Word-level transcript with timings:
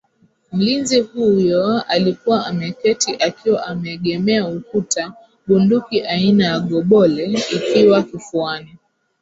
Mlinzi 0.51 0.99
huyo 0.99 1.81
alikuwa 1.81 2.45
ameketi 2.45 3.15
akiwa 3.15 3.65
ameegemea 3.67 4.47
ukuta 4.47 5.13
bunduki 5.47 6.01
aina 6.01 6.45
ya 6.45 6.59
gobole 6.59 7.25
ikiwa 7.33 8.03
kifuani 8.03 8.77